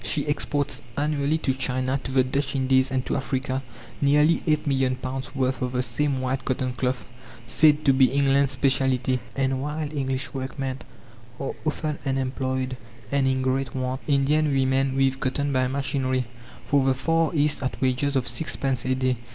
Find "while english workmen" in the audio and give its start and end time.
9.61-10.79